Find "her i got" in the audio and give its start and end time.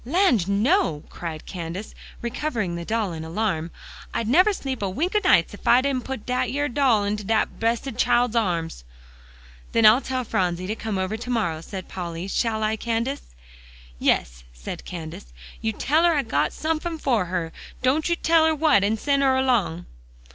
16.03-16.51